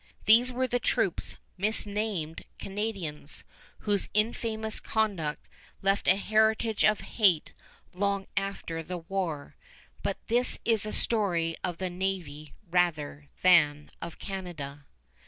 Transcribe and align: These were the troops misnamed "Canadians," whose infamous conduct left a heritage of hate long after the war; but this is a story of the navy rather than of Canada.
These 0.25 0.51
were 0.51 0.67
the 0.67 0.79
troops 0.79 1.37
misnamed 1.59 2.45
"Canadians," 2.57 3.43
whose 3.81 4.09
infamous 4.15 4.79
conduct 4.79 5.47
left 5.83 6.07
a 6.07 6.15
heritage 6.15 6.83
of 6.83 7.01
hate 7.01 7.53
long 7.93 8.25
after 8.35 8.81
the 8.81 8.97
war; 8.97 9.55
but 10.01 10.17
this 10.25 10.57
is 10.65 10.87
a 10.87 10.91
story 10.91 11.55
of 11.63 11.77
the 11.77 11.91
navy 11.91 12.55
rather 12.67 13.29
than 13.43 13.91
of 14.01 14.17
Canada. 14.17 14.87